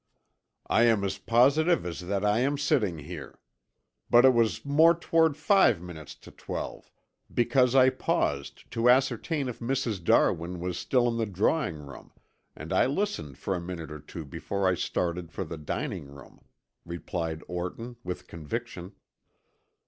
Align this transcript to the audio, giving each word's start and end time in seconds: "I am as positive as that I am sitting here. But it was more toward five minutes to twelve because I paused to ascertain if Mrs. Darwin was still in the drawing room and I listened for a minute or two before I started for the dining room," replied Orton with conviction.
"I 0.65 0.85
am 0.85 1.03
as 1.03 1.19
positive 1.19 1.85
as 1.85 1.99
that 1.99 2.25
I 2.25 2.39
am 2.39 2.57
sitting 2.57 2.97
here. 2.97 3.37
But 4.09 4.25
it 4.25 4.33
was 4.33 4.65
more 4.65 4.95
toward 4.97 5.37
five 5.37 5.79
minutes 5.79 6.15
to 6.25 6.31
twelve 6.31 6.89
because 7.31 7.75
I 7.75 7.91
paused 7.91 8.71
to 8.71 8.89
ascertain 8.89 9.47
if 9.47 9.59
Mrs. 9.59 10.03
Darwin 10.03 10.59
was 10.59 10.79
still 10.79 11.07
in 11.07 11.17
the 11.17 11.27
drawing 11.27 11.75
room 11.77 12.13
and 12.55 12.73
I 12.73 12.87
listened 12.87 13.37
for 13.37 13.53
a 13.53 13.61
minute 13.61 13.91
or 13.91 13.99
two 13.99 14.25
before 14.25 14.67
I 14.67 14.73
started 14.73 15.31
for 15.31 15.43
the 15.43 15.59
dining 15.59 16.07
room," 16.07 16.45
replied 16.83 17.43
Orton 17.47 17.97
with 18.03 18.25
conviction. 18.25 18.93